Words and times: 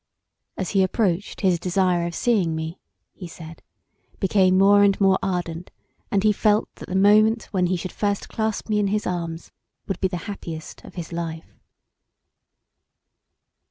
"As 0.57 0.71
he 0.71 0.81
approached 0.81 1.41
his 1.41 1.59
desire 1.59 2.07
of 2.07 2.15
seeing 2.15 2.55
me," 2.55 2.79
he 3.13 3.27
said, 3.27 3.61
"became 4.19 4.57
more 4.57 4.81
and 4.81 4.99
more 4.99 5.19
ardent, 5.21 5.69
and 6.09 6.23
he 6.23 6.31
felt 6.33 6.73
that 6.77 6.89
the 6.89 6.95
moment 6.95 7.43
when 7.51 7.67
he 7.67 7.75
should 7.77 7.91
first 7.91 8.27
clasp 8.27 8.67
me 8.67 8.79
in 8.79 8.87
his 8.87 9.05
arms 9.05 9.51
would 9.87 9.99
be 9.99 10.07
the 10.07 10.17
happiest 10.25 10.83
of 10.83 10.95
his 10.95 11.13
life." 11.13 11.53